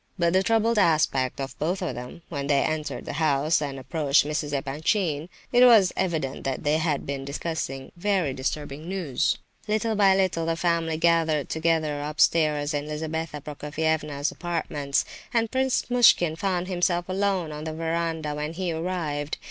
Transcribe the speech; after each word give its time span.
By 0.17 0.31
the 0.31 0.41
troubled 0.41 0.79
aspect 0.79 1.39
of 1.39 1.59
both 1.59 1.79
of 1.83 1.93
them, 1.93 2.23
when 2.27 2.47
they 2.47 2.63
entered 2.63 3.05
the 3.05 3.13
house, 3.13 3.61
and 3.61 3.77
approached 3.77 4.25
Mrs. 4.25 4.51
Epanchin, 4.51 5.29
it 5.51 5.63
was 5.63 5.93
evident 5.95 6.43
that 6.43 6.63
they 6.63 6.79
had 6.79 7.05
been 7.05 7.23
discussing 7.23 7.91
very 7.95 8.33
disturbing 8.33 8.89
news. 8.89 9.37
Little 9.67 9.95
by 9.95 10.15
little 10.15 10.47
the 10.47 10.55
family 10.55 10.97
gathered 10.97 11.49
together 11.49 12.01
upstairs 12.01 12.73
in 12.73 12.87
Lizabetha 12.87 13.41
Prokofievna's 13.41 14.31
apartments, 14.31 15.05
and 15.35 15.51
Prince 15.51 15.85
Muishkin 15.87 16.35
found 16.35 16.67
himself 16.67 17.07
alone 17.07 17.51
on 17.51 17.65
the 17.65 17.71
verandah 17.75 18.33
when 18.33 18.53
he 18.53 18.71
arrived. 18.73 19.37